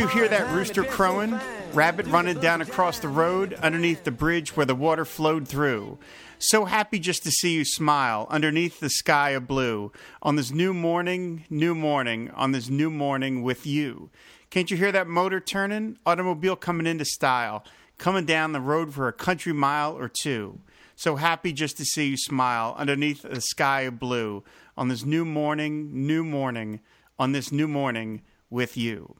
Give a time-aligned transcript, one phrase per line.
[0.00, 1.38] You hear that rooster crowing?
[1.74, 5.98] Rabbit running down across the road underneath the bridge where the water flowed through.
[6.38, 10.72] So happy just to see you smile underneath the sky of blue on this new
[10.72, 14.08] morning, new morning, on this new morning with you.
[14.48, 15.98] Can't you hear that motor turning?
[16.06, 17.62] Automobile coming into style,
[17.98, 20.60] coming down the road for a country mile or two.
[20.96, 24.44] So happy just to see you smile underneath the sky of blue
[24.78, 26.80] on this new morning, new morning,
[27.18, 29.19] on this new morning with you.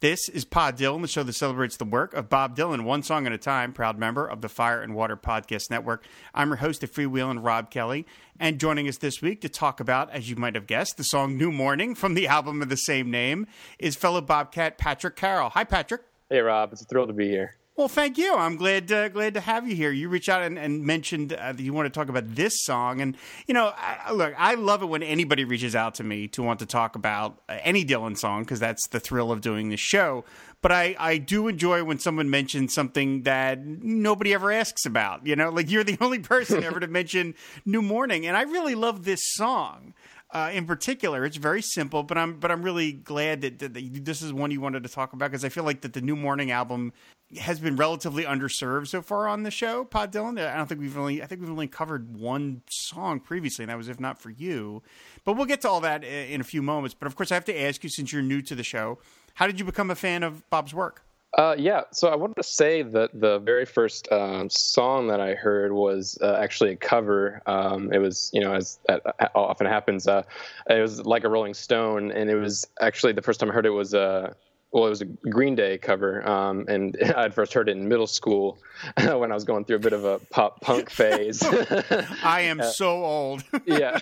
[0.00, 3.26] This is Pod Dylan, the show that celebrates the work of Bob Dylan, one song
[3.26, 6.06] at a time, proud member of the Fire and Water Podcast Network.
[6.34, 8.06] I'm your host of Freewheeling, Rob Kelly,
[8.38, 11.36] and joining us this week to talk about, as you might have guessed, the song
[11.36, 13.46] New Morning from the album of the same name
[13.78, 15.50] is fellow Bobcat Patrick Carroll.
[15.50, 16.00] Hi, Patrick.
[16.30, 16.72] Hey, Rob.
[16.72, 17.59] It's a thrill to be here.
[17.76, 18.34] Well, thank you.
[18.34, 19.90] I'm glad uh, glad to have you here.
[19.90, 23.00] You reached out and, and mentioned uh, that you want to talk about this song,
[23.00, 26.42] and you know, I, look, I love it when anybody reaches out to me to
[26.42, 29.80] want to talk about uh, any Dylan song because that's the thrill of doing this
[29.80, 30.24] show.
[30.62, 35.26] But I, I do enjoy when someone mentions something that nobody ever asks about.
[35.26, 38.74] You know, like you're the only person ever to mention New Morning, and I really
[38.74, 39.94] love this song.
[40.32, 41.24] Uh, in particular.
[41.24, 44.52] It's very simple, but I'm but I'm really glad that, that, that this is one
[44.52, 46.92] you wanted to talk about because I feel like that the New Morning album
[47.40, 50.38] has been relatively underserved so far on the show, Pod Dylan.
[50.38, 53.76] I don't think we've only I think we've only covered one song previously, and that
[53.76, 54.84] was if not for you.
[55.24, 56.94] But we'll get to all that in a few moments.
[56.94, 58.98] But of course, I have to ask you since you're new to the show,
[59.34, 61.02] how did you become a fan of Bob's work?
[61.38, 65.34] Uh, yeah, so I wanted to say that the very first um, song that I
[65.34, 67.40] heard was uh, actually a cover.
[67.46, 69.02] Um, it was, you know, as that
[69.36, 70.24] often happens, uh,
[70.68, 73.64] it was like a Rolling Stone, and it was actually the first time I heard
[73.64, 74.34] it was uh,
[74.72, 77.88] well, it was a Green Day cover, um, and I would first heard it in
[77.88, 78.58] middle school
[79.02, 81.42] when I was going through a bit of a pop punk phase.
[81.42, 83.42] I am uh, so old.
[83.66, 83.98] yeah,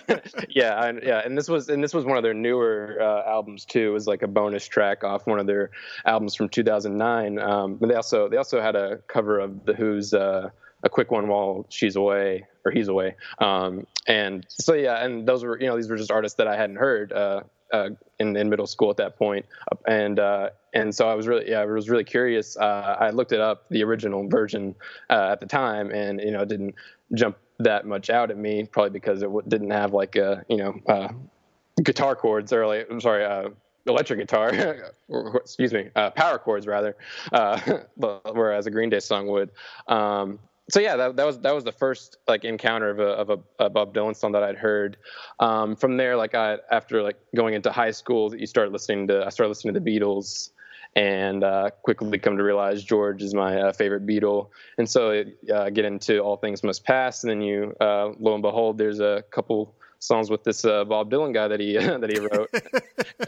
[0.49, 3.65] yeah, and, yeah, and this was and this was one of their newer uh, albums
[3.65, 3.89] too.
[3.89, 5.71] It was like a bonus track off one of their
[6.05, 7.39] albums from 2009.
[7.39, 10.49] Um, but they also they also had a cover of the Who's uh,
[10.83, 15.43] "A Quick One While She's Away" or "He's Away," um, and so yeah, and those
[15.43, 17.11] were you know these were just artists that I hadn't heard.
[17.11, 17.41] Uh,
[17.73, 19.45] uh, in, in middle school at that point,
[19.87, 22.57] and uh, and so I was really yeah I was really curious.
[22.57, 24.75] Uh, I looked it up the original version
[25.09, 26.75] uh, at the time, and you know it didn't
[27.13, 30.57] jump that much out at me, probably because it w- didn't have like a you
[30.57, 31.09] know uh,
[31.83, 33.49] guitar chords or like I'm sorry uh,
[33.85, 36.95] electric guitar, or, excuse me, uh, power chords rather,
[37.31, 37.79] uh,
[38.33, 39.51] whereas a Green Day song would.
[39.87, 43.29] Um, so yeah, that, that was that was the first like encounter of a of
[43.29, 44.97] a, a Bob Dylan song that I'd heard.
[45.39, 49.25] Um, from there, like I after like going into high school, you start listening to
[49.25, 50.51] I started listening to the Beatles,
[50.95, 54.49] and uh, quickly come to realize George is my uh, favorite Beatle.
[54.77, 58.41] And so uh, get into All Things Must Pass, and then you uh, lo and
[58.41, 62.19] behold, there's a couple songs with this uh, Bob Dylan guy that he that he
[62.19, 62.49] wrote,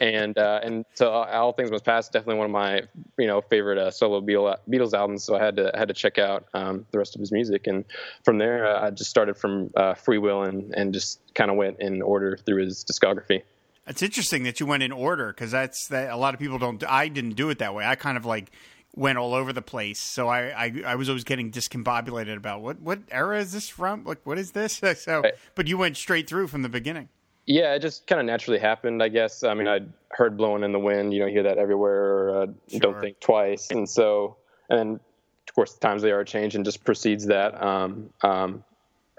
[0.00, 2.82] and uh, and so All Things Must Pass definitely one of my
[3.18, 5.24] you know favorite uh, solo Beatles albums.
[5.24, 7.84] So I had to had to check out um, the rest of his music, and
[8.24, 12.02] from there uh, I just started from uh, Freewheelin' and just kind of went in
[12.02, 13.42] order through his discography.
[13.86, 16.82] It's interesting that you went in order because that's that a lot of people don't.
[16.88, 17.84] I didn't do it that way.
[17.84, 18.52] I kind of like
[18.94, 19.98] went all over the place.
[19.98, 24.04] So I, I, I was always getting discombobulated about what, what era is this from?
[24.04, 24.80] Like, what is this?
[25.02, 25.22] So,
[25.54, 27.08] but you went straight through from the beginning.
[27.46, 29.42] Yeah, it just kind of naturally happened, I guess.
[29.42, 32.46] I mean, I'd heard "Blowing in the Wind," you don't hear that everywhere, or uh,
[32.68, 32.80] sure.
[32.80, 34.36] "Don't Think Twice," and so,
[34.70, 35.00] and
[35.48, 38.62] of course, the times they are changed, and just precedes that, um, um,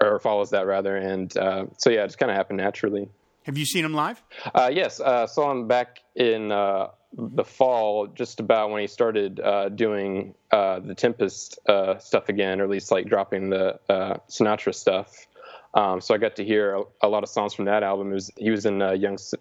[0.00, 3.10] or follows that rather, and uh, so yeah, it just kind of happened naturally.
[3.44, 4.22] Have you seen him live?
[4.54, 9.40] Uh, yes, uh, saw him back in uh, the fall, just about when he started
[9.40, 14.18] uh, doing uh, the Tempest uh, stuff again, or at least like dropping the uh,
[14.28, 15.26] Sinatra stuff.
[15.74, 18.10] Um, so I got to hear a, a, lot of songs from that album.
[18.10, 18.96] Was, he was in uh,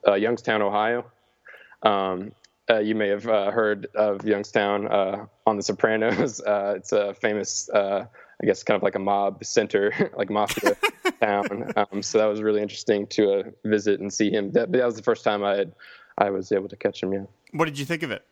[0.08, 1.06] uh, Youngstown, Ohio.
[1.84, 2.32] Um,
[2.82, 4.88] you may have heard of Youngstown
[5.46, 6.42] on The Sopranos.
[6.48, 8.08] it's a famous, I
[8.46, 10.76] guess, kind of like a mob center, like mafia
[11.22, 11.72] town.
[11.76, 14.52] Um, so that was really interesting to visit and see him.
[14.54, 15.74] That, that was the first time I had
[16.18, 17.14] I was able to catch him.
[17.14, 17.26] Yeah.
[17.54, 18.26] What did you think of it?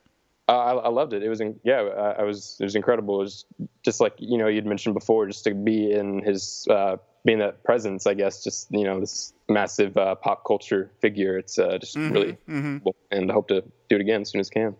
[0.49, 1.23] Uh, I, I, loved it.
[1.23, 3.15] It was, in, yeah, I, I, was, it was incredible.
[3.21, 3.45] It was
[3.83, 7.63] just like you know you'd mentioned before, just to be in his, uh, being that
[7.63, 8.05] presence.
[8.07, 11.37] I guess just you know this massive uh, pop culture figure.
[11.37, 12.79] It's uh, just mm-hmm, really, mm-hmm.
[12.79, 14.75] cool, and I hope to do it again as soon as I can.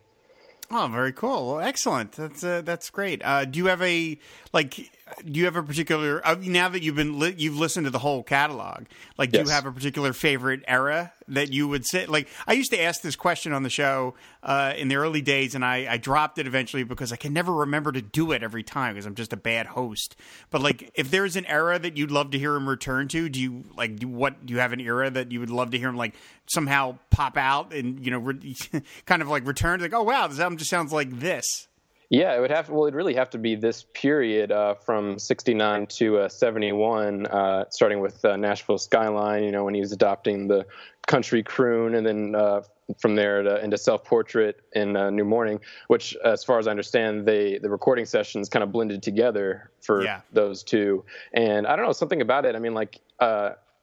[0.73, 1.47] Oh, very cool.
[1.47, 2.13] Well, excellent.
[2.13, 3.21] That's uh, that's great.
[3.23, 4.17] Uh, do you have a
[4.53, 4.91] like?
[5.25, 7.99] Do you have a particular uh, now that you've been li- you've listened to the
[7.99, 8.85] whole catalog?
[9.17, 9.47] Like, do Yes.
[9.47, 12.05] you have a particular favorite era that you would say?
[12.05, 15.55] Like, I used to ask this question on the show uh, in the early days,
[15.55, 18.63] and I, I dropped it eventually because I can never remember to do it every
[18.63, 20.15] time because I'm just a bad host.
[20.49, 23.39] But like, if there's an era that you'd love to hear him return to, do
[23.39, 23.97] you like?
[23.97, 24.45] Do what?
[24.45, 26.15] Do you have an era that you would love to hear him like
[26.47, 28.55] somehow pop out and you know, re-
[29.05, 29.79] kind of like return?
[29.81, 31.67] Like, oh wow, this album just sounds like this.
[32.11, 32.69] Yeah, it would have.
[32.69, 37.65] Well, it'd really have to be this period uh, from '69 to uh, '71, uh,
[37.69, 39.45] starting with uh, Nashville Skyline.
[39.45, 40.65] You know, when he was adopting the
[41.07, 42.63] country croon, and then uh,
[42.99, 46.71] from there to, into Self Portrait in uh, New Morning, which, as far as I
[46.71, 50.19] understand, they the recording sessions kind of blended together for Yeah.
[50.33, 51.05] those two.
[51.33, 52.55] And I don't know something about it.
[52.55, 52.99] I mean, like.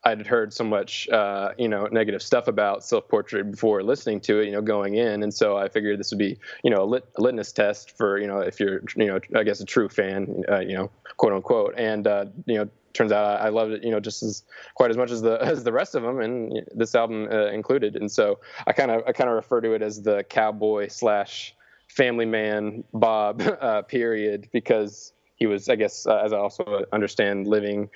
[0.09, 4.41] Uh, I'd heard so much, uh, you know, negative stuff about self-portrait before listening to
[4.41, 6.85] it, you know, going in, and so I figured this would be, you know, a,
[6.85, 9.89] lit- a litmus test for, you know, if you're, you know, I guess a true
[9.89, 13.73] fan, uh, you know, quote unquote, and uh, you know, turns out I, I loved
[13.73, 14.43] it, you know, just as
[14.75, 17.97] quite as much as the as the rest of them, and this album uh, included,
[17.97, 21.55] and so I kind of I kind of refer to it as the cowboy slash
[21.89, 27.47] family man Bob uh, period because he was, I guess, uh, as I also understand,
[27.47, 27.91] living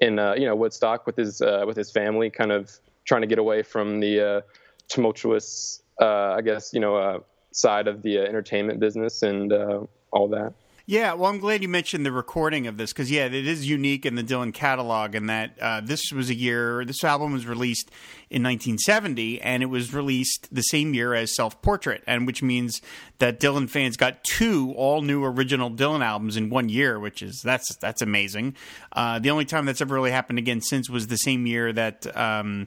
[0.00, 2.70] in uh, you know Woodstock with his uh, with his family, kind of
[3.04, 4.40] trying to get away from the uh,
[4.88, 7.20] tumultuous, uh, I guess, you know, uh,
[7.52, 9.52] side of the entertainment business and
[10.12, 10.52] all that.
[10.90, 14.06] Yeah, well, I'm glad you mentioned the recording of this because yeah, it is unique
[14.06, 16.82] in the Dylan catalog, in that uh, this was a year.
[16.86, 17.90] This album was released
[18.30, 22.80] in 1970, and it was released the same year as Self Portrait, and which means
[23.18, 27.42] that Dylan fans got two all new original Dylan albums in one year, which is
[27.44, 28.56] that's that's amazing.
[28.90, 32.16] Uh, the only time that's ever really happened again since was the same year that.
[32.16, 32.66] Um,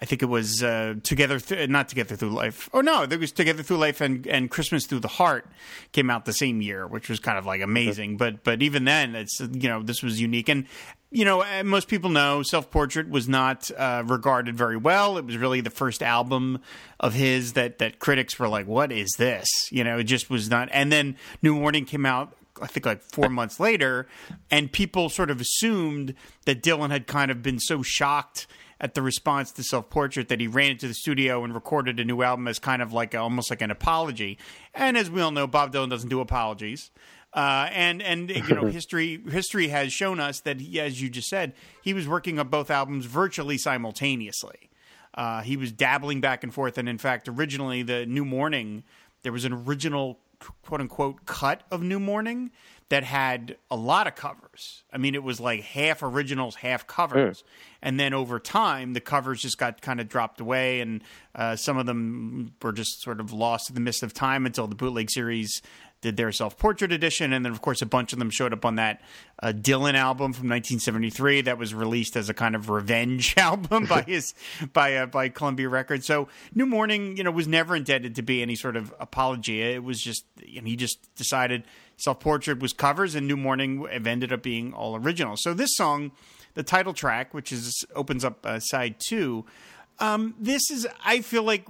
[0.00, 2.70] I think it was uh, Together, Th- not Together Through Life.
[2.72, 5.46] Oh no, there was Together Through Life and, and Christmas Through the Heart
[5.92, 8.16] came out the same year, which was kind of like amazing.
[8.16, 10.66] But but even then, it's you know this was unique, and
[11.10, 15.18] you know uh, most people know Self Portrait was not uh, regarded very well.
[15.18, 16.60] It was really the first album
[16.98, 20.48] of his that that critics were like, "What is this?" You know, it just was
[20.48, 20.70] not.
[20.72, 24.06] And then New Morning came out I think like four months later,
[24.50, 26.14] and people sort of assumed
[26.44, 28.46] that Dylan had kind of been so shocked
[28.80, 32.04] at the response to Self Portrait that he ran into the studio and recorded a
[32.04, 34.38] new album as kind of like a, almost like an apology.
[34.74, 36.90] And as we all know, Bob Dylan doesn't do apologies.
[37.32, 41.28] Uh, and and you know history history has shown us that he, as you just
[41.28, 44.70] said he was working on both albums virtually simultaneously.
[45.14, 48.82] Uh, he was dabbling back and forth, and in fact, originally the New Morning
[49.22, 50.18] there was an original
[50.62, 52.50] quote unquote cut of New Morning
[52.90, 54.82] that had a lot of covers.
[54.92, 57.44] I mean, it was like half originals, half covers.
[57.80, 61.02] And then over time, the covers just got kind of dropped away, and
[61.34, 64.66] uh, some of them were just sort of lost in the mist of time until
[64.66, 65.62] the bootleg series
[66.00, 67.32] did their self portrait edition.
[67.32, 69.02] And then, of course, a bunch of them showed up on that
[69.42, 74.02] uh, Dylan album from 1973 that was released as a kind of revenge album by
[74.02, 74.34] his
[74.72, 76.06] by uh, by Columbia Records.
[76.06, 79.62] So New Morning, you know, was never intended to be any sort of apology.
[79.62, 81.64] It was just, you know, he just decided
[82.00, 85.36] self portrait was covers, and New Morning ended up being all original.
[85.36, 86.12] So this song,
[86.54, 89.44] the title track, which is opens up uh, side two,
[89.98, 91.66] um, this is I feel like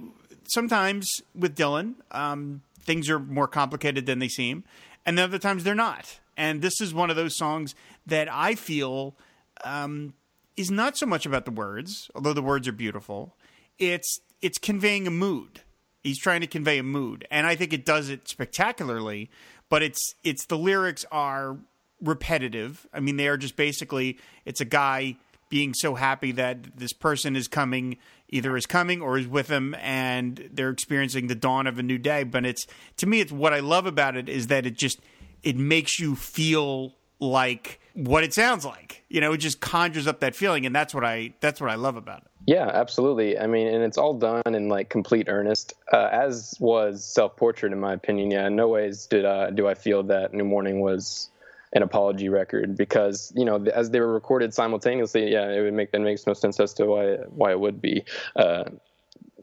[0.51, 4.63] sometimes with Dylan, um, things are more complicated than they seem,
[5.05, 6.19] and other times they're not.
[6.37, 7.75] And this is one of those songs
[8.05, 9.15] that I feel
[9.63, 10.13] um,
[10.57, 13.35] is not so much about the words, although the words are beautiful.
[13.77, 15.61] It's it's conveying a mood.
[16.03, 19.29] He's trying to convey a mood, and I think it does it spectacularly.
[19.71, 21.57] But it's it's the lyrics are
[22.01, 22.85] repetitive.
[22.93, 25.15] I mean, they are just basically it's a guy
[25.47, 27.97] being so happy that this person is coming,
[28.27, 31.97] either is coming or is with him, and they're experiencing the dawn of a new
[31.97, 32.23] day.
[32.23, 34.99] But it's to me, it's what I love about it is that it just
[35.41, 39.03] it makes you feel like what it sounds like.
[39.07, 41.75] You know, it just conjures up that feeling, and that's what I that's what I
[41.75, 42.27] love about it.
[42.47, 43.37] Yeah, absolutely.
[43.37, 47.71] I mean, and it's all done in like complete earnest, uh, as was Self Portrait,
[47.71, 48.31] in my opinion.
[48.31, 51.29] Yeah, in no ways did uh, do I feel that New Morning was
[51.73, 55.91] an apology record because you know as they were recorded simultaneously, yeah, it would make
[55.91, 58.03] that makes no sense as to why why it would be.
[58.35, 58.65] Uh,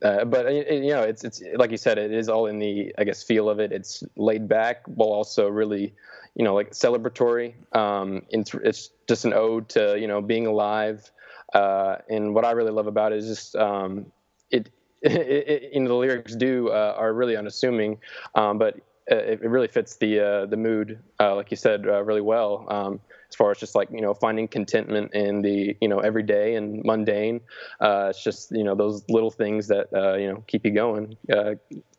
[0.03, 2.95] uh, but it- you know, it's it's like you said, it is all in the
[2.99, 3.73] I guess feel of it.
[3.73, 5.95] It's laid back while also really,
[6.35, 7.55] you know, like celebratory.
[7.77, 11.11] Um, it's, it's just an ode to you know being alive.
[11.55, 14.07] Uh, and what I really love about it is just um,
[14.51, 14.71] it,
[15.03, 15.71] it, it.
[15.75, 17.99] You know, the lyrics do uh, are really unassuming,
[18.35, 18.77] um, but
[19.11, 22.21] uh, it, it really fits the uh, the mood, uh, like you said, uh, really
[22.21, 22.67] well.
[23.31, 26.83] As far as just like you know finding contentment in the you know everyday and
[26.85, 27.41] mundane.
[27.81, 31.17] Uh, it's just you know those little things that uh, you know keep you going.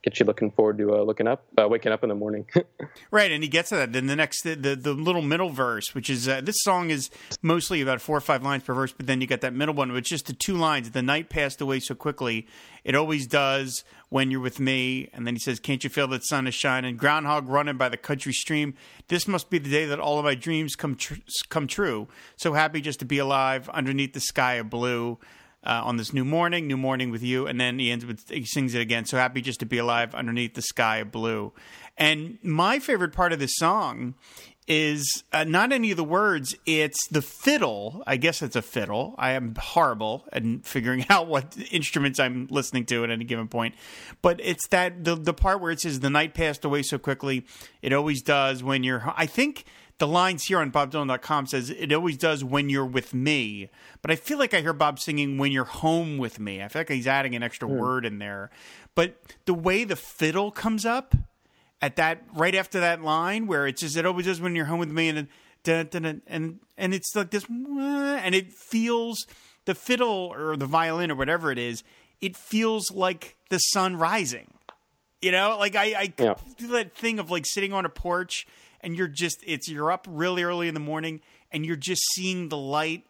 [0.02, 2.46] Get you looking forward to uh, looking up, uh, waking up in the morning.
[3.12, 3.92] right, and he gets to that.
[3.92, 7.10] Then the next, the the, the little middle verse, which is uh, this song is
[7.42, 9.92] mostly about four or five lines per verse, but then you got that middle one,
[9.92, 10.92] which is the two lines.
[10.92, 12.48] The night passed away so quickly,
[12.86, 15.10] it always does when you're with me.
[15.12, 16.96] And then he says, "Can't you feel that sun is shining?
[16.96, 18.76] Groundhog running by the country stream.
[19.10, 21.16] This must be the day that all of my dreams come tr-
[21.50, 22.08] come true.
[22.38, 25.20] So happy just to be alive underneath the sky of blue."
[25.64, 28.46] Uh, on this new morning, new morning with you, and then he ends with he
[28.46, 29.06] sings it again.
[29.06, 31.54] So happy just to be alive underneath the sky of blue.
[31.98, 34.16] And my favorite part of this song
[34.68, 38.04] is uh, not any of the words; it's the fiddle.
[38.08, 39.16] I guess it's a fiddle.
[39.18, 43.76] I am horrible at figuring out what instruments I'm listening to at any given point,
[44.22, 47.46] but it's that the the part where it says the night passed away so quickly.
[47.82, 49.14] It always does when you're.
[49.18, 49.66] I think
[50.00, 53.70] the lines here on bobdylan.com says it always does when you're with me
[54.02, 56.80] but i feel like i hear bob singing when you're home with me i feel
[56.82, 57.78] like he's adding an extra mm.
[57.78, 58.50] word in there
[58.96, 61.16] but the way the fiddle comes up
[61.82, 64.80] at that right after that line where it says it always does when you're home
[64.80, 65.28] with me and
[65.64, 69.26] dun, and and it's like this and it feels
[69.66, 71.84] the fiddle or the violin or whatever it is
[72.22, 74.54] it feels like the sun rising
[75.22, 76.34] you know like i i yeah.
[76.60, 78.48] that thing of like sitting on a porch
[78.82, 81.22] and you're just it's you're up really early in the morning
[81.52, 83.06] and you're just seeing the light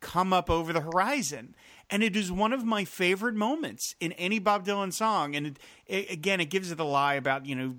[0.00, 1.54] come up over the horizon.
[1.90, 5.34] And it is one of my favorite moments in any Bob Dylan song.
[5.34, 7.76] And it, it, again it gives it the lie about you know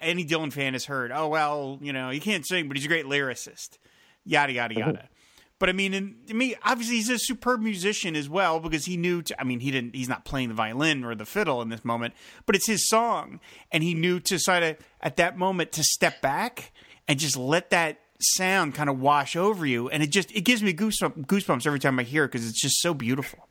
[0.00, 2.88] any Dylan fan has heard oh well you know he can't sing but he's a
[2.88, 3.78] great lyricist.
[4.24, 5.08] Yada yada yada
[5.58, 9.22] but I mean, I mean, obviously he's a superb musician as well because he knew.
[9.22, 9.94] To, I mean, he didn't.
[9.94, 13.40] He's not playing the violin or the fiddle in this moment, but it's his song,
[13.72, 16.72] and he knew to sort of at that moment to step back
[17.08, 20.62] and just let that sound kind of wash over you, and it just it gives
[20.62, 23.48] me goosebumps, goosebumps every time I hear it because it's just so beautiful.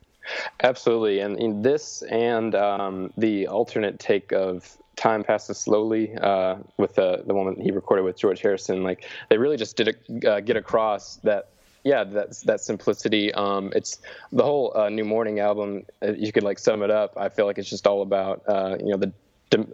[0.62, 6.94] Absolutely, and in this and um, the alternate take of time passes slowly uh, with
[6.94, 8.82] the the one he recorded with George Harrison.
[8.82, 11.50] Like they really just did a, uh, get across that
[11.86, 13.32] yeah that's that simplicity.
[13.32, 14.00] Um, it's
[14.32, 15.86] the whole uh, New Morning album.
[16.02, 17.14] Uh, you could like sum it up.
[17.16, 19.12] I feel like it's just all about uh, you know the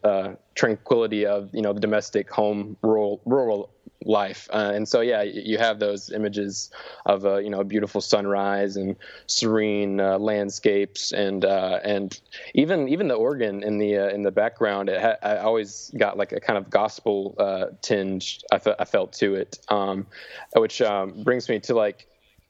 [0.04, 3.70] uh, tranquility of you know the domestic home rural rural
[4.04, 4.48] life.
[4.52, 6.70] Uh, and so yeah you have those images
[7.06, 12.20] of a you know a beautiful sunrise and serene uh, landscapes and uh, and
[12.54, 16.18] even even the organ in the uh, in the background it ha- I always got
[16.18, 19.58] like a kind of gospel uh, tinge I felt to it.
[19.68, 20.06] Um,
[20.54, 22.06] which um, brings me to like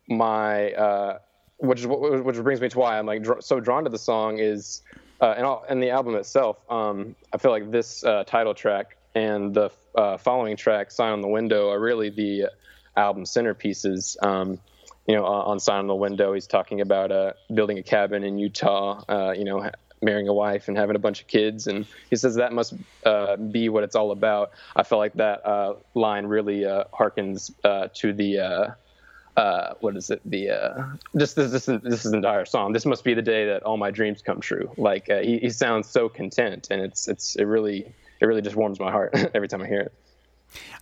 [0.09, 1.19] my
[1.59, 4.39] which is which brings me to why I'm like dr- so drawn to the song
[4.39, 4.83] is
[5.23, 8.97] uh, and, all, and the album itself, um, I feel like this uh, title track
[9.15, 12.47] and the uh, following track, "Sign on the Window," are really the
[12.97, 14.17] album centerpieces.
[14.23, 14.59] Um,
[15.07, 18.39] you know, on "Sign on the Window," he's talking about uh, building a cabin in
[18.39, 19.05] Utah.
[19.09, 19.71] Uh, you know,
[20.03, 22.75] marrying a wife and having a bunch of kids, and he says that must
[23.07, 24.51] uh, be what it's all about.
[24.75, 27.53] I feel like that line really harkens
[27.95, 28.75] to the
[29.37, 30.21] uh, what is it?
[30.25, 30.85] The uh,
[31.17, 32.73] just this this this is an entire song.
[32.73, 34.71] This must be the day that all my dreams come true.
[34.77, 38.57] Like uh, he, he sounds so content, and it's it's it really it really just
[38.57, 39.93] warms my heart every time I hear it.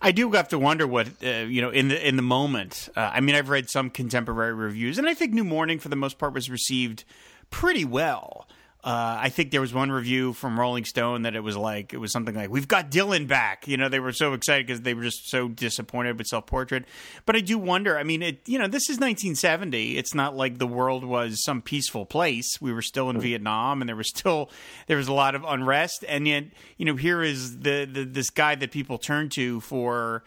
[0.01, 2.89] I do have to wonder what uh, you know in the in the moment.
[2.95, 5.95] Uh, I mean, I've read some contemporary reviews, and I think New Morning for the
[5.95, 7.05] most part was received
[7.49, 8.47] pretty well.
[8.83, 11.97] Uh, I think there was one review from Rolling Stone that it was like it
[11.97, 14.93] was something like "We've got Dylan back." You know, they were so excited because they
[14.93, 16.85] were just so disappointed with Self Portrait.
[17.25, 17.97] But I do wonder.
[17.97, 19.97] I mean, it you know, this is 1970.
[19.97, 22.59] It's not like the world was some peaceful place.
[22.59, 23.21] We were still in.
[23.21, 24.49] Vietnam, and there was still
[24.87, 26.03] there was a lot of unrest.
[26.07, 26.45] And yet,
[26.77, 30.23] you know, here is the, the this guy that people turn to for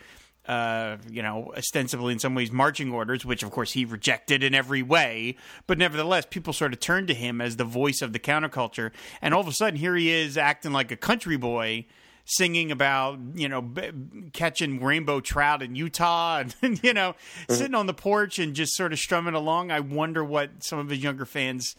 [0.46, 4.54] uh, you know, ostensibly in some ways marching orders, which of course he rejected in
[4.54, 5.36] every way.
[5.66, 8.92] But nevertheless, people sort of turned to him as the voice of the counterculture.
[9.22, 11.86] And all of a sudden, here he is acting like a country boy
[12.26, 13.90] singing about you know b-
[14.32, 17.52] catching rainbow trout in Utah and you know mm-hmm.
[17.52, 19.70] sitting on the porch and just sort of strumming along.
[19.70, 21.76] I wonder what some of his younger fans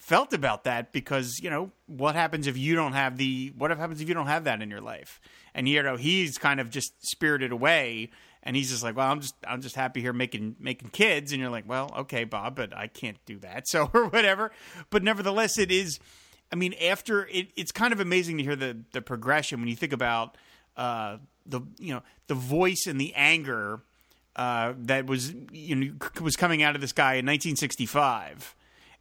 [0.00, 4.00] felt about that because you know what happens if you don't have the what happens
[4.00, 5.20] if you don't have that in your life?
[5.54, 8.10] And you know he's kind of just spirited away
[8.42, 11.32] and he's just like well i'm just i'm just happy here making making kids.
[11.32, 13.64] And you're like well okay bob but i can't do that.
[13.68, 14.50] So or whatever.
[14.88, 16.00] But nevertheless it is
[16.50, 19.76] i mean after it, it's kind of amazing to hear the the progression when you
[19.76, 20.36] think about
[20.76, 23.82] uh the you know the voice and the anger
[24.36, 25.92] uh, that was you know
[26.22, 28.54] was coming out of this guy in 1965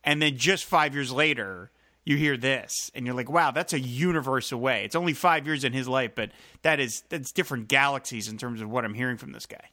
[0.03, 1.71] and then just five years later
[2.05, 4.85] you hear this and you're like, wow, that's a universe away.
[4.85, 6.31] It's only five years in his life, but
[6.63, 9.69] that is that's different galaxies in terms of what I'm hearing from this guy.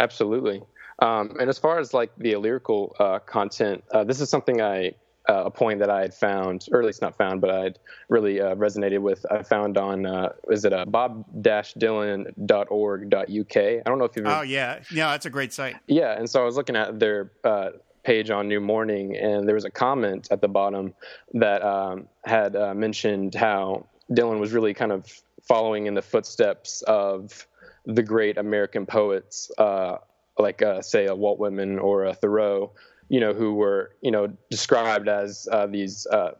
[0.00, 0.62] Absolutely.
[0.98, 4.92] Um, and as far as like the lyrical uh, content, uh, this is something I
[5.28, 7.78] uh, a point that I had found, or at least not found, but I'd
[8.08, 9.24] really uh, resonated with.
[9.30, 13.56] I found on uh, is it a bob-dylan.org.uk?
[13.56, 14.26] I don't know if you've.
[14.26, 15.76] Oh yeah, no, that's a great site.
[15.86, 17.70] Yeah, and so I was looking at their uh,
[18.02, 20.94] page on New Morning, and there was a comment at the bottom
[21.34, 25.06] that um, had uh, mentioned how Dylan was really kind of
[25.46, 27.46] following in the footsteps of
[27.86, 29.96] the great American poets, uh,
[30.38, 32.72] like uh, say a Walt Whitman or a Thoreau,
[33.08, 36.32] you know, who were you know described as uh, these uh,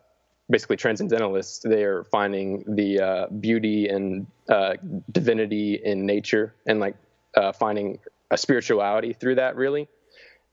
[0.51, 1.61] basically transcendentalists.
[1.61, 4.27] They are finding the uh, beauty and
[5.11, 6.97] divinity in nature and like
[7.55, 7.99] finding
[8.31, 9.89] a spirituality through that, really.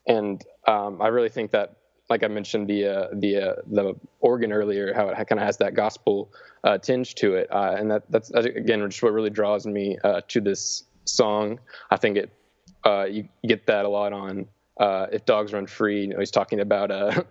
[0.07, 1.75] And um, I really think that
[2.09, 5.57] like I mentioned the uh, the uh, the organ earlier, how it kind of has
[5.57, 6.31] that gospel
[6.63, 10.21] uh, tinge to it, uh, and that that's again just what really draws me uh,
[10.29, 11.59] to this song.
[11.91, 12.33] I think it
[12.85, 14.47] uh, you get that a lot on
[15.11, 16.01] if dogs run free.
[16.01, 16.89] You know, he's talking about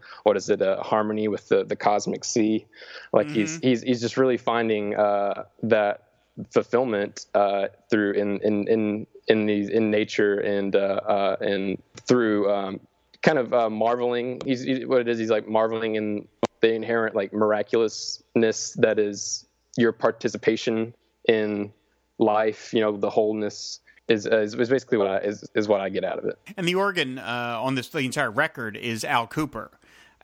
[0.22, 2.66] what is it, a harmony with the the cosmic sea.
[3.12, 3.34] Like mm-hmm.
[3.34, 6.04] he's he's he's just really finding that
[6.52, 7.26] fulfillment
[7.90, 12.80] through in in in in these in nature and and through um,
[13.22, 14.40] kind of uh, marveling.
[14.44, 15.18] He's, he, what it is.
[15.18, 16.28] He's like marveling in
[16.60, 19.46] the inherent like miraculousness that is
[19.76, 20.94] your participation
[21.28, 21.72] in
[22.18, 22.72] life.
[22.74, 26.04] You know, the wholeness is is, is basically what I is, is what I get
[26.04, 26.38] out of it.
[26.56, 29.70] And the organ uh, on this the entire record is Al Kooper.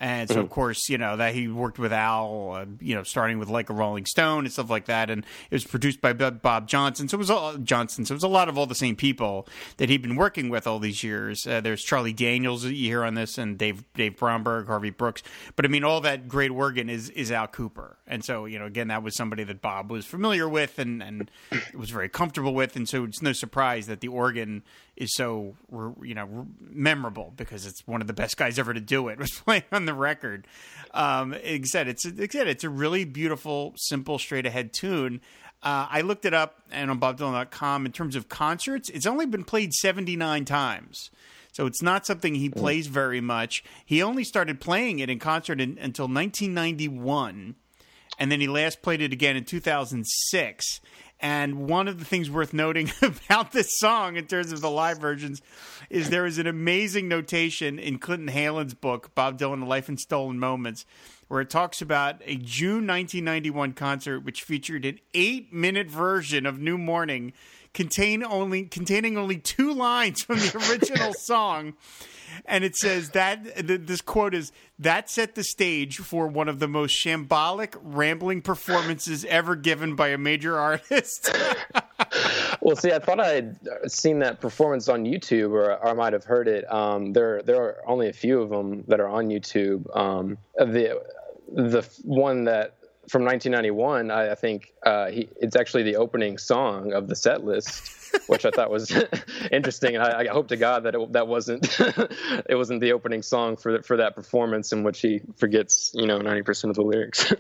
[0.05, 0.45] And so, mm-hmm.
[0.45, 3.71] of course, you know that he worked with Al, uh, you know, starting with like
[3.71, 5.09] a Rolling Stone and stuff like that.
[5.09, 7.09] And it was produced by Bob Johnson.
[7.09, 8.05] So it was all, Johnson.
[8.05, 10.67] So it was a lot of all the same people that he'd been working with
[10.67, 11.47] all these years.
[11.47, 15.23] Uh, there's Charlie Daniels you hear on this, and Dave Dave Bromberg, Harvey Brooks.
[15.57, 17.95] But I mean, all that great organ is is Al Kooper.
[18.07, 21.31] And so, you know, again, that was somebody that Bob was familiar with and and
[21.75, 22.77] was very comfortable with.
[22.77, 24.65] And so, it's no surprise that the organ
[24.97, 25.55] is so
[26.03, 29.33] you know memorable because it's one of the best guys ever to do it was
[29.33, 30.47] playing on the record.
[30.93, 31.35] Um,
[31.65, 35.21] said, it's said, it's a really beautiful, simple, straight ahead tune.
[35.63, 39.45] Uh, I looked it up and on BobDylan.com in terms of concerts, it's only been
[39.45, 41.11] played 79 times.
[41.53, 43.63] So it's not something he plays very much.
[43.87, 47.55] He only started playing it in concert in, until 1991,
[48.19, 50.81] and then he last played it again in 2006.
[51.21, 54.99] And one of the things worth noting about this song, in terms of the live
[54.99, 55.41] versions,
[55.89, 59.97] is there is an amazing notation in Clinton Heylin's book, Bob Dylan: The Life in
[59.97, 60.85] Stolen Moments,
[61.29, 66.77] where it talks about a June 1991 concert which featured an eight-minute version of New
[66.77, 67.33] Morning,
[67.75, 71.75] contain only containing only two lines from the original song
[72.47, 76.69] and it says that this quote is that set the stage for one of the
[76.69, 81.35] most shambolic, rambling performances ever given by a major artist.
[82.61, 86.13] well, see, I thought I had seen that performance on YouTube, or, or I might
[86.13, 86.71] have heard it.
[86.73, 89.85] Um, there, there are only a few of them that are on YouTube.
[89.97, 91.01] Um, the
[91.53, 92.75] the one that
[93.09, 97.45] from 1991, I, I think uh, he, it's actually the opening song of the set
[97.45, 97.91] list,
[98.27, 98.91] which I thought was
[99.53, 99.97] interesting.
[99.97, 103.57] And I, I, hope to God that it, that wasn't it wasn't the opening song
[103.57, 107.33] for for that performance in which he forgets, you know, 90% of the lyrics.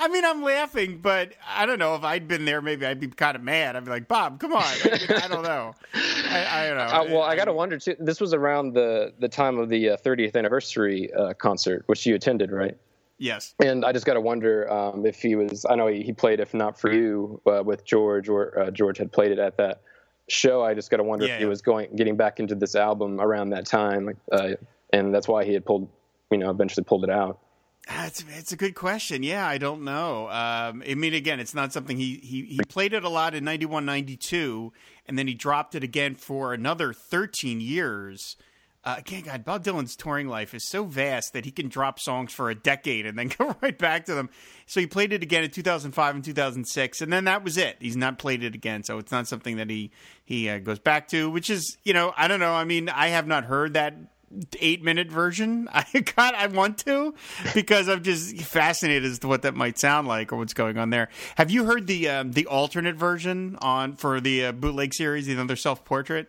[0.00, 2.62] I mean, I'm laughing, but I don't know if I'd been there.
[2.62, 3.76] Maybe I'd be kind of mad.
[3.76, 4.62] I'd be like, Bob, come on.
[4.62, 5.74] I, I don't know.
[5.94, 6.84] I, I don't know.
[6.84, 7.96] Uh, well, I got to wonder too.
[7.98, 12.14] This was around the the time of the uh, 30th anniversary uh, concert, which you
[12.14, 12.76] attended, right?
[13.18, 13.54] Yes.
[13.62, 15.64] And I just got to wonder um, if he was.
[15.68, 18.98] I know he, he played "If Not for You" uh, with George, or uh, George
[18.98, 19.82] had played it at that
[20.28, 20.62] show.
[20.62, 23.20] I just got to wonder yeah, if he was going getting back into this album
[23.20, 24.50] around that time, uh,
[24.92, 25.88] and that's why he had pulled,
[26.30, 27.40] you know, eventually pulled it out.
[27.86, 29.22] That's it's a good question.
[29.22, 30.28] Yeah, I don't know.
[30.28, 33.44] Um, I mean, again, it's not something he, he, he played it a lot in
[33.44, 34.72] 91, 92,
[35.06, 38.36] and then he dropped it again for another 13 years.
[38.86, 42.32] Uh, again, God, Bob Dylan's touring life is so vast that he can drop songs
[42.32, 44.30] for a decade and then go right back to them.
[44.66, 47.78] So he played it again in 2005 and 2006, and then that was it.
[47.80, 49.90] He's not played it again, so it's not something that he
[50.24, 51.28] he uh, goes back to.
[51.28, 52.54] Which is, you know, I don't know.
[52.54, 53.96] I mean, I have not heard that
[54.60, 55.68] eight minute version.
[55.72, 55.84] I
[56.16, 57.12] got I want to
[57.54, 60.90] because I'm just fascinated as to what that might sound like or what's going on
[60.90, 61.08] there.
[61.36, 65.40] Have you heard the um, the alternate version on for the uh, bootleg series, the
[65.40, 66.28] other self portrait?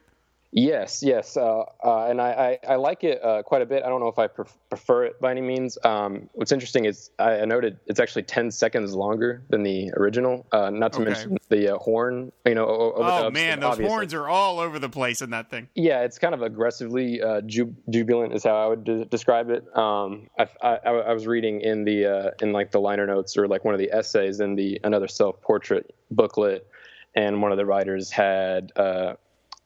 [0.58, 3.84] Yes, yes, uh, uh, and I, I, I, like it uh, quite a bit.
[3.84, 5.78] I don't know if I pref- prefer it by any means.
[5.84, 10.48] Um, what's interesting is I, noted it's actually ten seconds longer than the original.
[10.52, 11.12] Uh, not to okay.
[11.12, 12.32] mention the uh, horn.
[12.43, 13.88] You know, oh man, those obviously.
[13.88, 15.67] horns are all over the place in that thing.
[15.76, 19.63] Yeah, it's kind of aggressively uh, ju- jubilant, is how I would de- describe it.
[19.78, 23.63] Um, I, I, I, was reading in the in like the liner notes or like
[23.63, 26.65] one of the essays in the another self portrait booklet,
[27.13, 28.72] and one of the writers had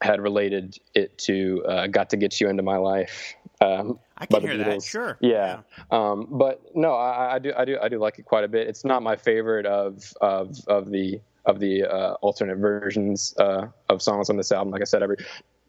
[0.01, 4.41] had related it to uh, "Got to Get You Into My Life," Um, I can
[4.41, 4.67] hear that.
[4.67, 4.89] Beatles.
[4.89, 5.17] Sure.
[5.21, 5.61] Yeah.
[5.91, 8.67] Um, but no, I, I do, I do, I do like it quite a bit.
[8.67, 14.01] It's not my favorite of of of the of the uh, alternate versions uh, of
[14.01, 14.71] songs on this album.
[14.71, 15.25] Like I said, I re-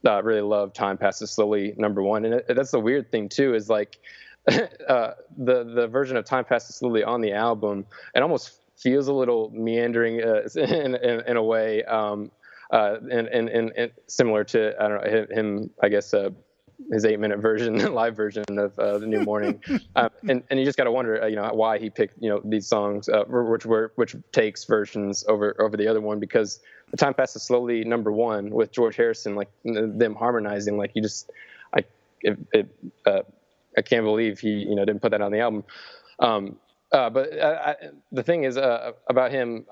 [0.06, 3.54] uh, really love "Time Passes Slowly" number one, and it, that's the weird thing too
[3.54, 3.98] is like
[4.88, 7.84] uh, the the version of "Time Passes Slowly" on the album.
[8.14, 11.84] It almost feels a little meandering uh, in, in, in a way.
[11.84, 12.30] Um,
[12.72, 16.30] uh, and, and, and, and, similar to I don't know him, I guess uh,
[16.90, 19.60] his eight minute version, live version of uh, the New Morning,
[19.94, 22.30] um, and and you just got to wonder, uh, you know, why he picked you
[22.30, 26.60] know these songs, uh, which were which takes versions over over the other one because
[26.90, 27.84] the time passes slowly.
[27.84, 31.30] Number one with George Harrison, like them harmonizing, like you just,
[31.74, 31.84] I,
[32.22, 32.74] it, it
[33.06, 33.20] uh,
[33.76, 35.64] I can't believe he you know didn't put that on the album.
[36.18, 36.56] Um,
[36.90, 37.76] but I,
[38.12, 39.66] the thing is about him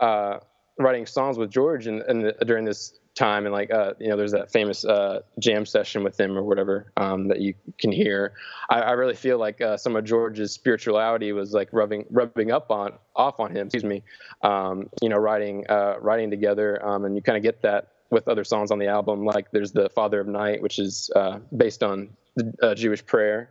[0.80, 3.46] writing songs with George and, and during this time.
[3.46, 6.92] And like uh, you know there's that famous uh, jam session with him or whatever
[6.96, 8.32] um, that you can hear.
[8.68, 12.70] I, I really feel like uh, some of George's spirituality was like rubbing rubbing up
[12.70, 14.02] on off on him excuse me
[14.42, 16.84] um, you know writing uh, writing together.
[16.86, 19.72] Um, and you kind of get that with other songs on the album like there's
[19.72, 23.50] the Father of Night which is uh, based on the uh, Jewish prayer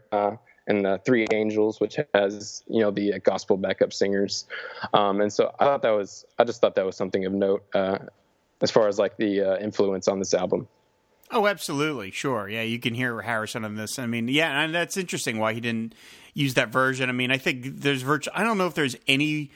[0.70, 4.46] and uh, Three Angels, which has you know the uh, gospel backup singers,
[4.94, 7.66] um, and so I thought that was I just thought that was something of note
[7.74, 7.98] uh,
[8.62, 10.68] as far as like the uh, influence on this album.
[11.32, 14.00] Oh, absolutely, sure, yeah, you can hear Harrison on this.
[14.00, 15.94] I mean, yeah, and that's interesting why he didn't
[16.34, 17.10] use that version.
[17.10, 18.34] I mean, I think there's virtual.
[18.36, 19.52] I don't know if there's any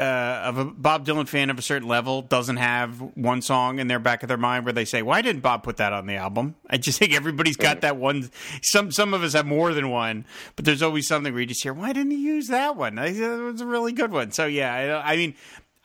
[0.00, 3.88] uh, of a Bob Dylan fan of a certain level doesn't have one song in
[3.88, 6.16] their back of their mind where they say, "Why didn't Bob put that on the
[6.16, 8.30] album?" I just think everybody's got that one.
[8.62, 10.24] Some some of us have more than one,
[10.56, 13.20] but there's always something where you just hear, "Why didn't he use that one?" It
[13.20, 14.30] was a really good one.
[14.32, 15.34] So yeah, I, I mean.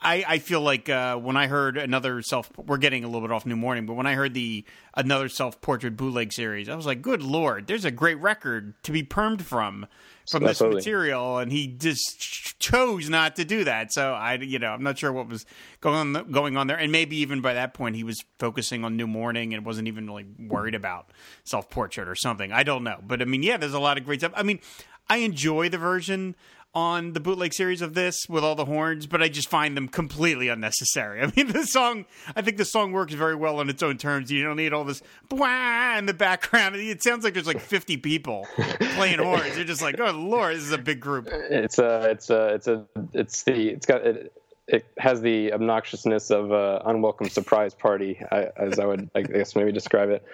[0.04, 3.32] I, I feel like uh, when I heard another self, we're getting a little bit
[3.32, 4.64] off New Morning, but when I heard the
[4.94, 8.92] another self portrait bootleg series, I was like, "Good lord, there's a great record to
[8.92, 9.86] be permed from."
[10.30, 13.92] from this material, and he just chose not to do that.
[13.92, 15.44] So I, you know, I'm not sure what was
[15.80, 18.96] going on going on there, and maybe even by that point he was focusing on
[18.96, 21.10] New Morning and wasn't even really worried about
[21.44, 22.52] self portrait or something.
[22.52, 24.32] I don't know, but I mean, yeah, there's a lot of great stuff.
[24.34, 24.60] I mean,
[25.08, 26.34] I enjoy the version
[26.74, 29.88] on the bootleg series of this with all the horns, but I just find them
[29.88, 31.20] completely unnecessary.
[31.22, 34.30] I mean, the song, I think the song works very well on its own terms.
[34.30, 36.76] You don't need all this blah in the background.
[36.76, 38.46] It sounds like there's like 50 people
[38.94, 39.56] playing horns.
[39.56, 41.28] You're just like, oh lord, this is a big group.
[41.30, 44.32] It's a, it's a, it's a, it's the, it's got, it,
[44.66, 49.72] it has the obnoxiousness of a unwelcome surprise party, as I would, I guess, maybe
[49.72, 50.24] describe it.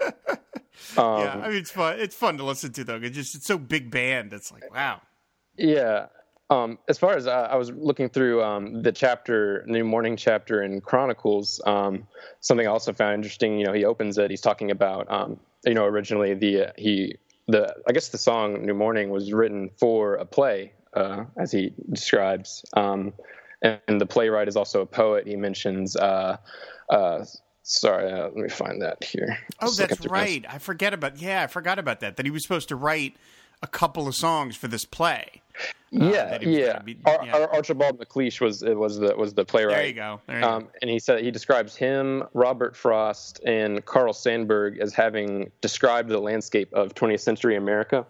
[0.98, 1.98] Um, yeah, I mean it's fun.
[1.98, 2.96] It's fun to listen to though.
[2.96, 4.32] It's just it's so big band.
[4.32, 5.00] It's like wow.
[5.56, 6.06] Yeah.
[6.50, 10.62] Um, as far as uh, I was looking through um, the chapter, New Morning chapter
[10.62, 12.06] in Chronicles, um,
[12.40, 13.58] something I also found interesting.
[13.58, 14.30] You know, he opens it.
[14.30, 17.16] He's talking about, um, you know, originally the uh, he
[17.48, 21.72] the I guess the song New Morning was written for a play, uh, as he
[21.90, 23.14] describes, um,
[23.62, 25.26] and, the playwright is also a poet.
[25.26, 25.96] He mentions.
[25.96, 26.36] Uh,
[26.90, 27.24] uh,
[27.62, 29.38] sorry, uh, let me find that here.
[29.60, 30.44] Oh, that's right.
[30.48, 31.20] I forget about.
[31.20, 32.16] Yeah, I forgot about that.
[32.16, 33.16] That he was supposed to write
[33.62, 35.40] a couple of songs for this play.
[36.00, 36.78] Uh, yeah, yeah.
[36.80, 37.46] Be, Ar- yeah.
[37.52, 39.76] Archibald MacLeish was was the was the playwright.
[39.76, 40.20] There you go.
[40.26, 40.70] There you um, go.
[40.82, 46.18] And he said he describes him, Robert Frost, and Carl Sandburg as having described the
[46.18, 48.06] landscape of 20th century America.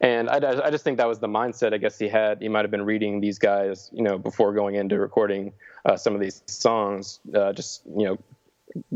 [0.00, 2.42] And I, I just think that was the mindset I guess he had.
[2.42, 5.52] He might have been reading these guys, you know, before going into recording
[5.84, 8.18] uh, some of these songs, uh, just you know,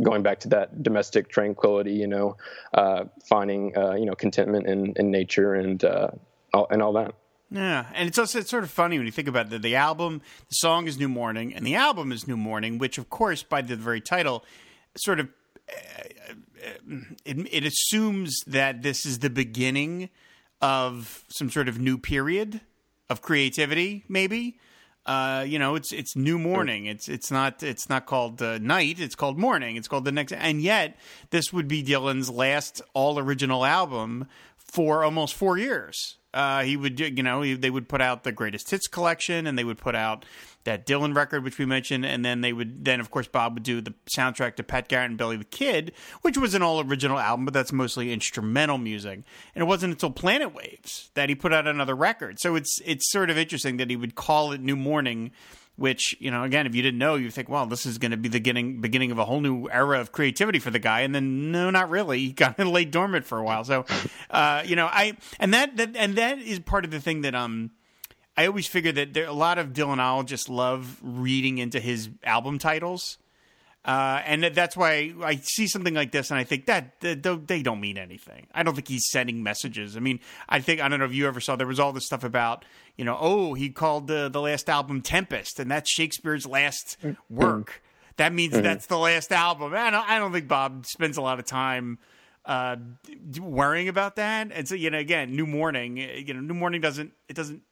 [0.02, 2.36] going back to that domestic tranquility, you know,
[2.74, 6.08] uh, finding uh, you know contentment in, in nature and uh,
[6.52, 7.14] all, and all that.
[7.54, 10.22] Yeah, and it's also it's sort of funny when you think about the, the album.
[10.48, 13.62] The song is New Morning, and the album is New Morning, which, of course, by
[13.62, 14.44] the very title,
[14.96, 15.28] sort of
[15.68, 16.02] uh,
[17.24, 20.10] it, it assumes that this is the beginning
[20.60, 22.60] of some sort of new period
[23.08, 24.58] of creativity, maybe.
[25.06, 26.86] Uh, you know, it's it's new morning.
[26.86, 28.98] It's it's not it's not called uh, night.
[28.98, 29.76] It's called morning.
[29.76, 30.32] It's called the next.
[30.32, 30.98] And yet,
[31.30, 36.16] this would be Dylan's last all original album for almost four years.
[36.34, 39.56] Uh, he would, you know, he, they would put out the greatest hits collection, and
[39.56, 40.24] they would put out
[40.64, 43.62] that Dylan record, which we mentioned, and then they would, then of course Bob would
[43.62, 45.92] do the soundtrack to Pat Garrett and Billy the Kid,
[46.22, 49.22] which was an all original album, but that's mostly instrumental music.
[49.54, 52.40] And it wasn't until Planet Waves that he put out another record.
[52.40, 55.30] So it's it's sort of interesting that he would call it New Morning
[55.76, 58.16] which you know again if you didn't know you think well this is going to
[58.16, 61.14] be the beginning beginning of a whole new era of creativity for the guy and
[61.14, 62.20] then no not really.
[62.20, 63.64] He kind of laid dormant for a while.
[63.64, 63.84] So
[64.30, 67.34] uh, you know i and that, that and that is part of the thing that
[67.34, 67.70] um
[68.36, 73.18] i always figure that there a lot of dylanologists love reading into his album titles
[73.84, 77.80] Uh, and that's why I see something like this, and I think that they don't
[77.80, 78.46] mean anything.
[78.54, 79.94] I don't think he's sending messages.
[79.94, 82.06] I mean, I think I don't know if you ever saw there was all this
[82.06, 82.64] stuff about
[82.96, 87.34] you know, oh, he called the the last album Tempest, and that's Shakespeare's last mm-hmm.
[87.34, 87.82] work.
[88.16, 88.62] That means mm-hmm.
[88.62, 89.74] that's the last album.
[89.74, 91.98] I don't, I don't think Bob spends a lot of time
[92.44, 92.76] uh,
[93.40, 94.50] worrying about that.
[94.52, 97.62] And so, you know, again, New Morning, you know, New Morning doesn't, it doesn't,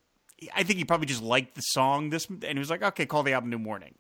[0.53, 3.23] I think he probably just liked the song this, and he was like, okay, call
[3.23, 3.95] the album New Morning.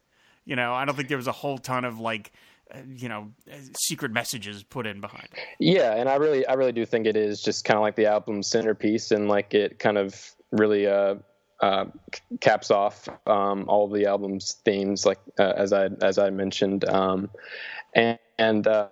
[0.44, 2.32] You know, I don't think there was a whole ton of like,
[2.74, 3.32] uh, you know,
[3.76, 5.28] secret messages put in behind.
[5.58, 8.06] Yeah, and I really, I really do think it is just kind of like the
[8.06, 11.16] album centerpiece, and like it kind of really uh,
[11.62, 11.86] uh,
[12.40, 16.84] caps off um, all of the album's themes, like uh, as I as I mentioned,
[16.86, 17.30] um,
[17.94, 18.88] and, and uh,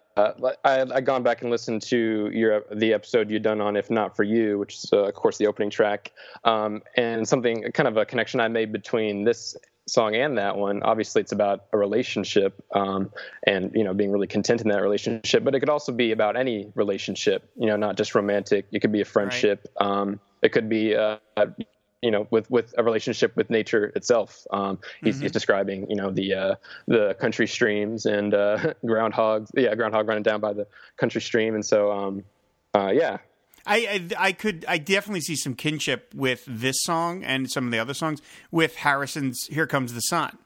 [0.64, 4.14] I had gone back and listened to your the episode you'd done on "If Not
[4.14, 6.12] for You," which is uh, of course the opening track,
[6.44, 9.56] um, and something kind of a connection I made between this
[9.90, 13.10] song and that one obviously it's about a relationship um,
[13.46, 16.36] and you know being really content in that relationship but it could also be about
[16.36, 19.86] any relationship you know not just romantic it could be a friendship right.
[19.86, 21.18] um, it could be uh,
[22.02, 24.46] you know, with with a relationship with nature itself.
[24.50, 25.24] Um, he's, mm-hmm.
[25.24, 26.54] he's, describing, you know, the uh,
[26.86, 29.50] the country streams and uh, groundhogs.
[29.54, 32.24] Yeah, groundhog running down by the country stream, and so um,
[32.74, 33.18] uh, yeah.
[33.66, 37.72] I, I, I could I definitely see some kinship with this song and some of
[37.72, 38.20] the other songs
[38.50, 40.38] with Harrison's "Here Comes the Sun."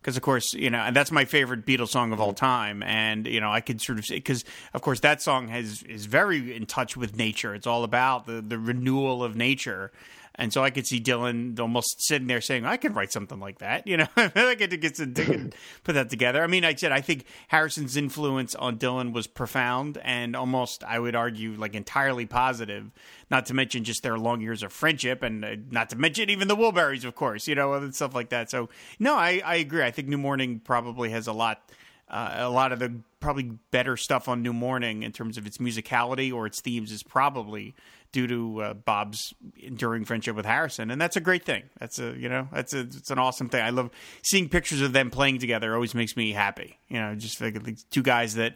[0.00, 2.82] because of course you know and that's my favorite Beatles song of all time.
[2.82, 6.54] And you know I could sort of because of course that song has is very
[6.54, 7.54] in touch with nature.
[7.54, 9.92] It's all about the the renewal of nature
[10.36, 13.58] and so I could see Dylan almost sitting there saying, "I could write something like
[13.58, 15.06] that." You know, I get to get to
[15.84, 16.44] put that together.
[16.44, 21.00] I mean, I said I think Harrison's influence on Dylan was profound and almost, I
[21.00, 22.92] would argue, like entirely positive.
[23.30, 26.46] Not to mention just their long years of friendship, and uh, not to mention even
[26.46, 27.48] the Wilburys, of course.
[27.48, 28.48] You know, and stuff like that.
[28.50, 28.68] So,
[29.00, 29.82] no, I, I agree.
[29.82, 31.62] I think New Morning probably has a lot.
[32.08, 35.58] Uh, a lot of the probably better stuff on New Morning in terms of its
[35.58, 37.74] musicality or its themes is probably
[38.12, 41.64] due to uh, Bob's enduring friendship with Harrison, and that's a great thing.
[41.78, 43.62] That's a you know that's a it's an awesome thing.
[43.62, 43.90] I love
[44.22, 45.74] seeing pictures of them playing together.
[45.74, 46.78] Always makes me happy.
[46.88, 47.56] You know, just like
[47.90, 48.54] two guys that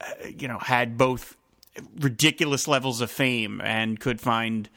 [0.00, 1.36] uh, you know had both
[2.00, 4.68] ridiculous levels of fame and could find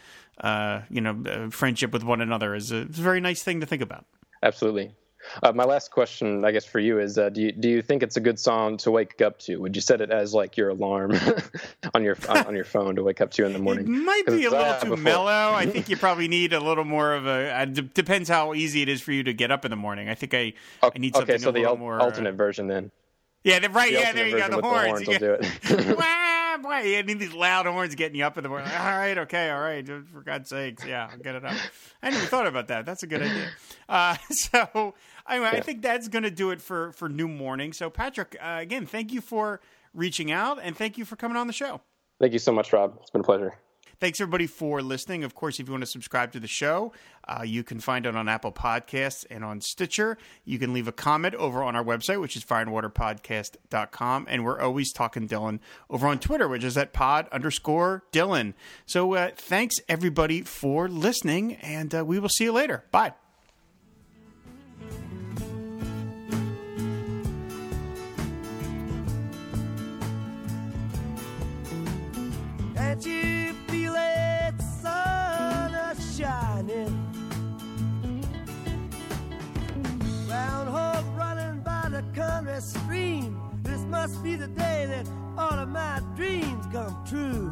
[0.41, 3.81] uh, you know friendship with one another is a, a very nice thing to think
[3.81, 4.05] about.
[4.43, 4.93] Absolutely.
[5.41, 8.03] Uh, my last question, I guess, for you is: uh, Do you do you think
[8.03, 9.57] it's a good song to wake up to?
[9.57, 11.13] Would you set it as like your alarm
[11.93, 13.85] on your on your phone to wake up to in the morning?
[13.85, 14.97] It might be a little too before.
[14.97, 15.53] mellow.
[15.53, 17.51] I think you probably need a little more of a.
[17.51, 20.09] Uh, d- depends how easy it is for you to get up in the morning.
[20.09, 22.67] I think I I need something okay, so a the al- more alternate uh, version
[22.67, 22.91] then.
[23.43, 23.91] Yeah, right.
[23.91, 24.49] The yeah, there you go.
[24.49, 25.01] The horns.
[25.01, 25.97] The horns will do it.
[26.61, 26.77] wah, wah.
[26.79, 28.69] You need these loud horns getting you up in the morning.
[28.71, 29.85] All right, okay, all right.
[29.85, 31.55] For God's sakes, yeah, I'll get it up.
[32.01, 32.85] I never thought about that.
[32.85, 33.49] That's a good idea.
[33.87, 34.93] Uh, so
[35.29, 35.57] anyway, yeah.
[35.57, 37.73] I think that's going to do it for for New Morning.
[37.73, 39.61] So, Patrick, uh, again, thank you for
[39.93, 41.81] reaching out and thank you for coming on the show.
[42.19, 42.97] Thank you so much, Rob.
[43.01, 43.55] It's been a pleasure.
[43.99, 45.23] Thanks everybody for listening.
[45.23, 46.91] Of course, if you want to subscribe to the show,
[47.27, 50.17] uh, you can find it on Apple Podcasts and on Stitcher.
[50.43, 54.27] You can leave a comment over on our website, which is fireandwaterpodcast.com.
[54.29, 58.53] And we're always talking Dylan over on Twitter, which is at pod underscore Dylan.
[58.85, 62.83] So uh, thanks everybody for listening, and uh, we will see you later.
[62.91, 63.13] Bye.
[73.05, 73.53] You
[85.55, 87.51] all of my dreams come true.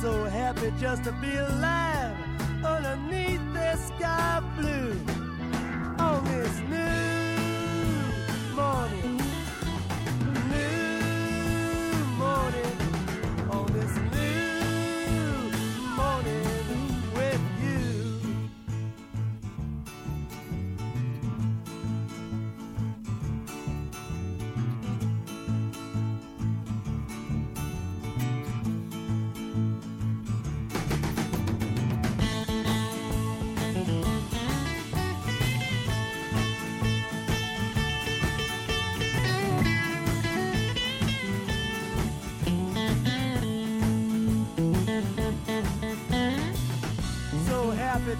[0.00, 2.16] So happy just to be alive
[2.64, 5.15] underneath this sky blue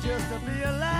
[0.03, 0.96] just to be alive.